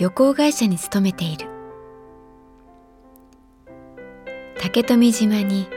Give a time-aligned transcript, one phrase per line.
[0.00, 1.46] 旅行会社に勤めている。
[4.58, 5.68] 竹富島に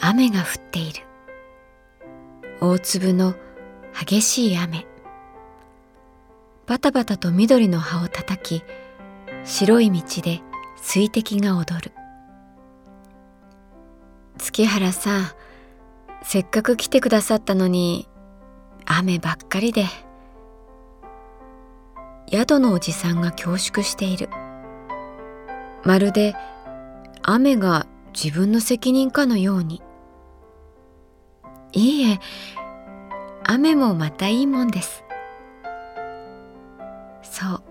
[0.00, 1.02] 雨が降っている。
[2.60, 3.34] 大粒の
[3.92, 4.86] 激しい雨。
[6.66, 8.62] バタバタと緑の葉を叩き
[9.42, 10.40] 白い道で
[10.76, 11.92] 水滴が踊る。
[14.38, 15.26] 月原さん
[16.22, 18.08] せっかく来てくださったのに
[18.86, 19.86] 雨ばっかりで。
[22.30, 24.28] 宿のおじさんが恐縮している。
[25.84, 26.34] まるで
[27.22, 29.82] 雨が自分の責任かのように。
[31.72, 32.20] いいえ
[33.44, 35.04] 雨もまたいいもんです。
[37.22, 37.62] そう。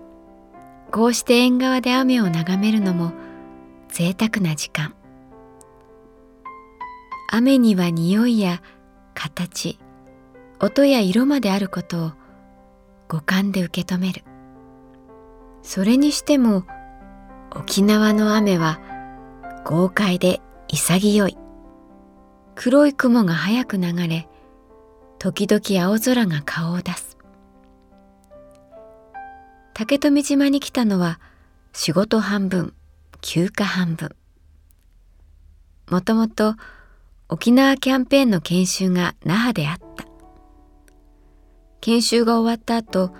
[0.92, 3.12] こうして縁側で雨を眺めるのも
[3.88, 4.94] 贅沢な時間。
[7.30, 8.62] 雨には匂いや
[9.14, 9.78] 形
[10.60, 12.12] 音や色まであることを
[13.08, 14.22] 五感で受け止める。
[15.64, 16.64] それにしても
[17.50, 18.80] 沖縄の雨は
[19.64, 21.38] 豪快で潔い。
[22.54, 24.28] 黒い雲が早く流れ
[25.18, 27.16] 時々青空が顔を出す。
[29.72, 31.18] 竹富島に来たのは
[31.72, 32.74] 仕事半分
[33.22, 34.14] 休暇半分。
[35.90, 36.54] もともと
[37.28, 40.04] 沖縄キャンペーンの研修が那覇であった。
[41.80, 43.12] 研修が終わった後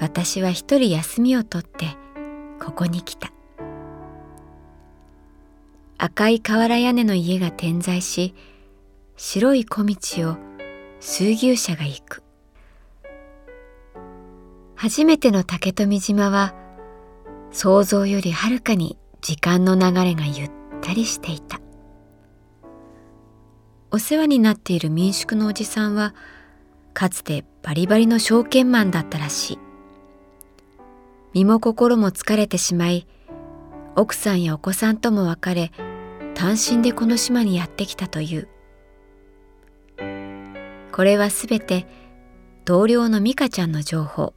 [0.00, 1.96] 私は一人休みを取って
[2.64, 3.32] ここに来た。
[5.98, 8.34] 赤い瓦屋根の家が点在し
[9.16, 9.96] 白い小道
[10.30, 10.36] を
[11.00, 12.22] 水牛車が行く。
[14.76, 16.54] 初めての竹富島は
[17.50, 21.60] 想像よりはるかに時間の流れがゆったりしていた。
[23.90, 26.14] お世話になっている民宿のおじさんは
[26.94, 29.67] かつてバリバリの証券マンだったらしい。
[31.34, 33.06] 身も心も疲れてしまい
[33.96, 35.72] 奥さんやお子さんとも別れ
[36.34, 38.48] 単身でこの島にやってきたという。
[40.92, 41.86] これはすべて
[42.64, 44.34] 同僚の美香ちゃんの情報。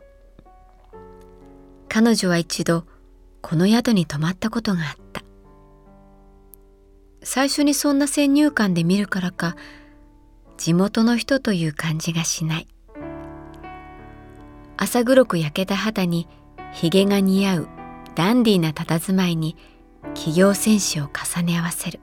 [1.90, 2.86] 彼女は一度
[3.42, 5.22] この宿に泊まったことがあった。
[7.24, 9.56] 最初にそんな先入観で見るからか
[10.58, 12.68] 地元の人という感じがしない。
[14.78, 16.28] 朝黒く焼けた肌に
[16.72, 17.68] ひげが似合う
[18.16, 19.56] ダンディーな佇まいに
[20.14, 22.00] 企業戦士を重ね合わせる。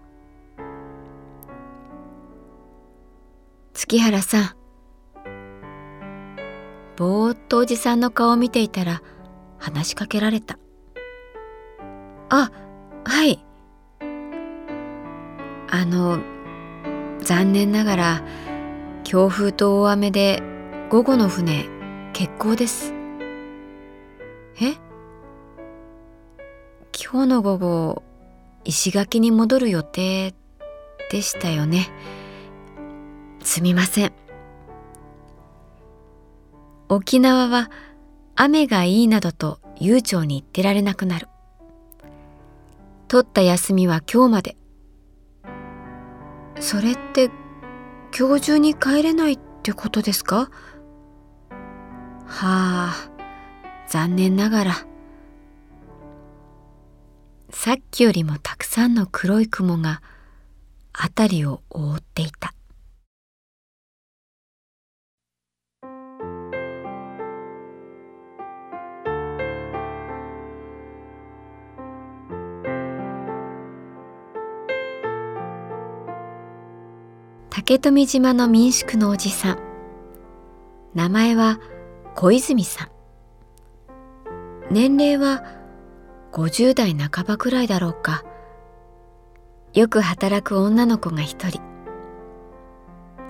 [3.75, 4.50] 月原さん
[6.96, 9.02] ぼーっとおじさんの顔を見ていたら
[9.58, 10.58] 話しかけられた。
[12.28, 12.50] あ
[13.04, 13.44] はい。
[15.70, 16.19] あの
[17.20, 18.22] 残念ながら
[19.04, 20.42] 強風と大雨で
[20.90, 21.66] 午後の船
[22.12, 22.97] 欠航です。
[24.60, 24.76] え？
[26.93, 28.02] 今日の午後
[28.64, 30.34] 石垣に戻る予定
[31.10, 31.88] でしたよね。
[33.43, 34.12] すみません。
[36.88, 37.70] 沖縄は
[38.34, 41.28] 雨がいいなどと悠長に言ってられなくなる。
[43.06, 44.56] 取った休みは今日まで。
[46.61, 47.31] それって
[48.19, 50.50] 今日中に帰れないってことですか？
[52.26, 53.17] はあ。
[53.88, 54.87] 残念ながら。
[57.50, 60.02] さっきよりもたくさんの黒い雲が
[60.93, 62.52] 辺りを覆っていた。
[77.49, 79.58] 竹富島の民宿のおじさん。
[80.94, 81.58] 名前は
[82.14, 82.97] 小泉さん。
[84.70, 85.42] 年齢は
[86.32, 88.24] 50代半ばくらいだろうか。
[89.72, 91.60] よく働く女の子が一人。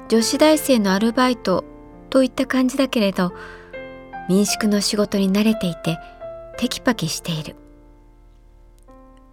[0.08, 1.64] 女子大生のアルバイト
[2.10, 3.32] といった感じだけれど
[4.28, 5.98] 民宿の仕事に慣れていて
[6.56, 7.56] テキパキしている。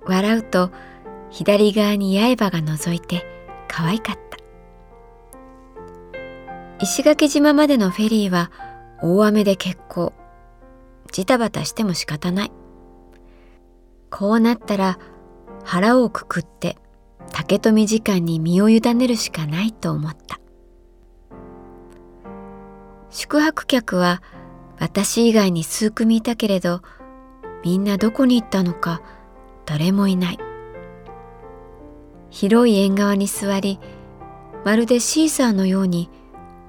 [0.05, 0.71] 笑うと
[1.31, 3.25] 左側に刃が覗いて
[3.67, 4.37] 可愛かった。
[6.79, 8.51] 石垣島までのフェリーは
[9.01, 10.13] 大雨で欠航。
[11.11, 12.51] ジタバタしても仕方ない。
[14.09, 14.99] こうなったら
[15.63, 16.77] 腹をくくって
[17.31, 20.39] 竹富時間に身を委ねるしかないと思った。
[23.09, 24.21] 宿泊客は
[24.79, 26.81] 私以外に数組いたけれど
[27.63, 29.01] みんなどこに行ったのか
[29.65, 30.39] 誰もいない。
[32.29, 33.79] 広い縁側に座り
[34.65, 36.09] まるでシーサーのように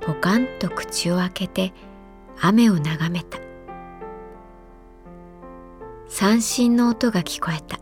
[0.00, 1.72] ポカンと口を開けて
[2.40, 3.45] 雨を眺めた。
[6.18, 7.78] 三振の音が聞こえた。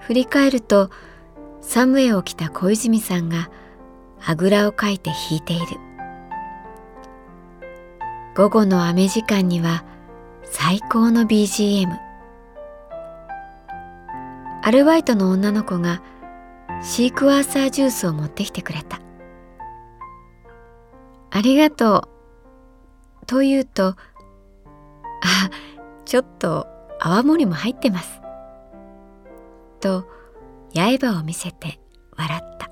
[0.00, 0.90] 振り返ると
[1.62, 3.50] サムエを着た小泉さんが
[4.22, 5.66] あぐらをかいて弾いている。
[8.36, 9.86] 午後の雨時間には
[10.44, 11.96] 最高の BGM
[14.62, 16.02] アルバイトの女の子が
[16.82, 19.00] シークワーサージュースを持ってきてくれた。
[21.30, 23.26] ありがとう。
[23.26, 23.96] と言うと、
[26.08, 26.66] ちょっと
[27.00, 28.22] 泡盛も入ってます。
[29.78, 30.06] と、
[30.74, 31.78] 刃を見せて
[32.16, 32.70] 笑った。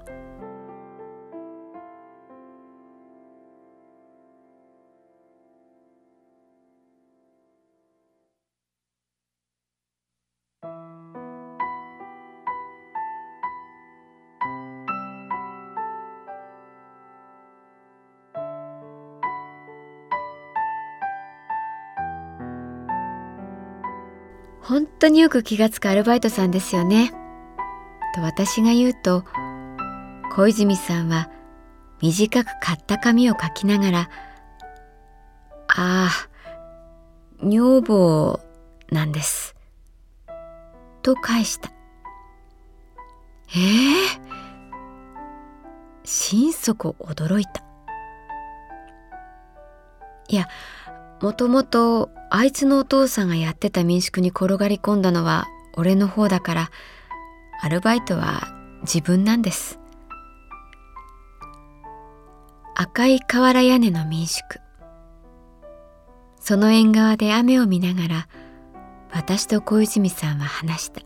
[24.68, 27.12] 本当によく気がつくアルバイトさんですよね。
[28.16, 29.24] と私が言うと
[30.34, 31.30] 小泉さんは
[32.02, 34.10] 短く買った紙を書きながら
[35.68, 36.10] 「ああ
[37.40, 38.40] 女房
[38.90, 39.54] なんです」
[41.02, 41.70] と返した。
[43.54, 47.62] ええー、心底驚いた。
[50.28, 50.48] いや
[51.22, 56.70] もともとあいつのお父さんがやってた民宿に転がり込んだのは俺の方だから
[57.62, 58.48] アルバイトは
[58.82, 59.78] 自分なんです。
[62.74, 64.60] 赤い瓦屋根の民宿。
[66.38, 68.28] その縁側で雨を見ながら
[69.12, 71.00] 私と小泉さんは話した。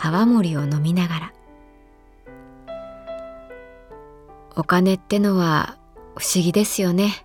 [0.00, 1.32] 泡盛を飲みながら。
[4.56, 5.78] お金ってのは
[6.16, 7.24] 不思議ですよね。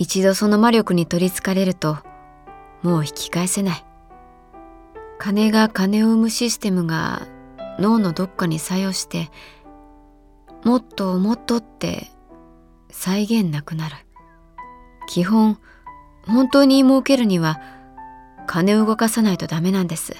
[0.00, 1.98] 一度その魔力に取りつかれると
[2.82, 3.84] もう引き返せない。
[5.18, 7.26] 金が金を生むシステムが
[7.80, 9.28] 脳のどっかに作用して
[10.64, 12.06] もっともっとって
[12.90, 13.96] 再現なくなる。
[15.08, 15.58] 基本
[16.28, 17.60] 本当に儲けるには
[18.46, 20.14] 金を動かさないとダメなんです。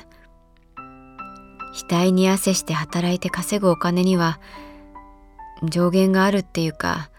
[1.88, 4.40] 額に汗して働いて稼ぐお金には
[5.62, 7.12] 上限があるっていうか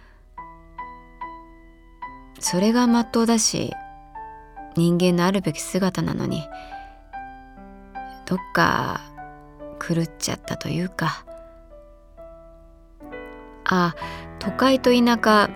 [2.40, 3.74] それがまっとうだし
[4.76, 6.44] 人間のあるべき姿なのに
[8.26, 9.02] どっか
[9.80, 11.26] 狂っちゃったというか。
[13.72, 13.96] あ
[14.40, 15.50] 都会と田舎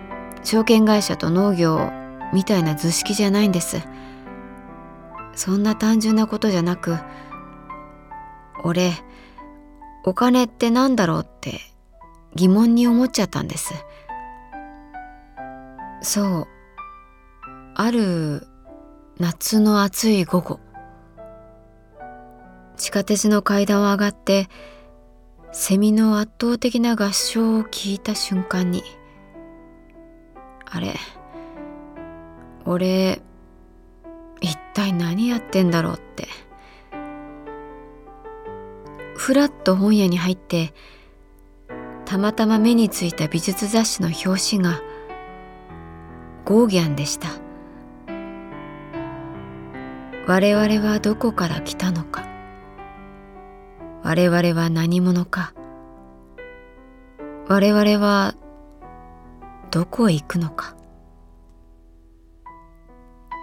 [0.44, 1.90] 証券会社と農業
[2.32, 3.82] みたいな図式じゃないんです。
[5.36, 6.96] そんな単純なことじゃなく
[8.64, 8.92] 俺
[10.06, 11.60] お金って何だろうって
[12.36, 13.74] 疑問に思っちゃったんです。
[16.02, 16.53] そう。
[17.76, 18.48] ある
[19.18, 20.60] 夏の暑い午後
[22.78, 24.48] 地下鉄の階段を上がって
[25.52, 28.84] セミの圧倒的な合唱を聞いた瞬間に
[30.66, 30.96] あれ
[32.66, 33.22] 俺
[34.42, 36.28] 一体何やってんだろうって
[39.16, 40.74] ふらっと本屋に入って
[42.06, 44.82] たまたま目についた美術雑誌の表紙が
[46.46, 47.43] ゴーギャンでした。
[50.26, 52.26] 我々はどこから来たのか。
[54.04, 55.54] 我々は何者か。
[57.50, 58.34] 我々は
[59.70, 60.78] どこへ行くのか。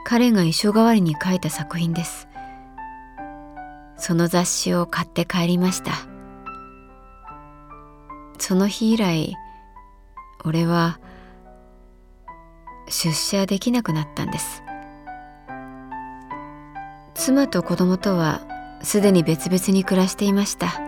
[0.07, 2.29] 彼が遺書代わりに書いた作品です。
[3.97, 5.93] その雑誌を買って帰りました。
[8.39, 9.37] その日以来
[10.47, 10.99] 俺は
[12.89, 14.63] 出社できなくなったんです。
[17.21, 18.41] 妻と子供とは
[18.83, 20.81] すでに別々に暮らしていました。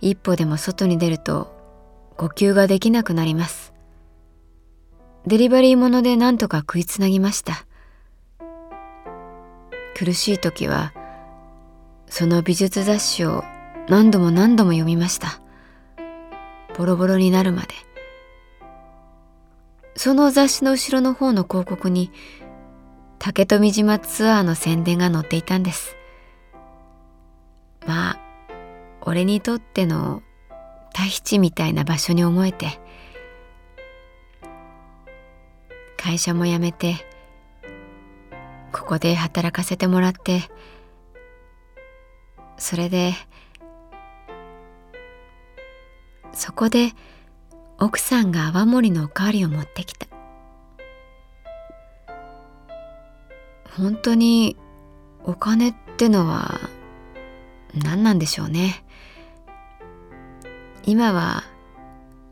[0.00, 1.54] 一歩でも外に出ると
[2.16, 3.72] 呼吸ができなくなります。
[5.28, 7.64] デリバリーもので何とか食いつなぎました。
[9.96, 10.92] 苦しい時は
[12.08, 13.44] その美術雑誌を
[13.88, 15.40] 何度も何度も読みました。
[16.76, 17.68] ボロボロになるまで。
[19.94, 22.10] その雑誌の後ろの方の広告に
[23.24, 25.94] 竹富島ツアーの宣伝が載っていたんです。
[27.86, 28.20] まあ
[29.00, 30.24] 俺にとっての
[30.92, 32.80] タヒチみたいな場所に思えて
[35.96, 36.96] 会社も辞めて
[38.72, 40.42] ここで働かせてもらって
[42.58, 43.12] それで
[46.32, 46.90] そこで
[47.78, 50.11] 奥さんが泡盛のおかわりを持ってきた。
[53.76, 54.56] 本当に
[55.24, 56.60] お金ってのは
[57.74, 58.84] 何なんでしょうね。
[60.84, 61.44] 今は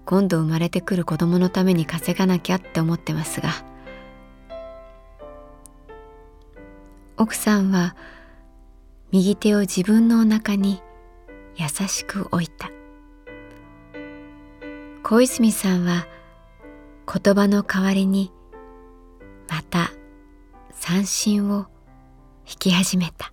[0.05, 3.51] 今度生まれてくる子供のために稼がなきゃって思ってますが。
[7.17, 7.97] 奥さんは
[9.11, 10.83] 右手を自分のお腹に
[11.57, 12.71] 優しく置いた。
[15.03, 16.07] 小泉さんは
[17.07, 18.31] 言葉の代わりに
[20.91, 21.67] 三振を
[22.45, 23.33] 弾き始めた。